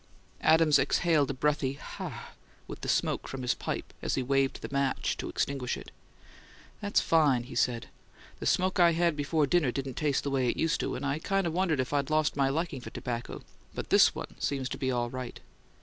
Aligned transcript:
Adams 0.41 0.79
exhaled 0.79 1.29
a 1.29 1.33
breathy 1.35 1.73
"Ha!" 1.73 2.31
with 2.65 2.81
the 2.81 2.87
smoke 2.87 3.27
from 3.27 3.43
his 3.43 3.53
pipe 3.53 3.93
as 4.01 4.15
he 4.15 4.23
waved 4.23 4.59
the 4.63 4.71
match 4.73 5.15
to 5.15 5.29
extinguish 5.29 5.77
it. 5.77 5.91
"That's 6.81 6.99
fine," 6.99 7.43
he 7.43 7.53
said. 7.53 7.87
"The 8.39 8.47
smoke 8.47 8.79
I 8.79 8.93
had 8.93 9.15
before 9.15 9.45
dinner 9.45 9.71
didn't 9.71 9.97
taste 9.97 10.23
the 10.23 10.31
way 10.31 10.49
it 10.49 10.57
used 10.57 10.79
to, 10.79 10.95
and 10.95 11.05
I 11.05 11.19
kind 11.19 11.45
of 11.45 11.53
wondered 11.53 11.79
if 11.79 11.93
I'd 11.93 12.09
lost 12.09 12.35
my 12.35 12.49
liking 12.49 12.81
for 12.81 12.89
tobacco, 12.89 13.43
but 13.75 13.91
this 13.91 14.15
one 14.15 14.37
seems 14.41 14.67
to 14.69 14.77
be 14.79 14.89
all 14.89 15.11
right. 15.11 15.39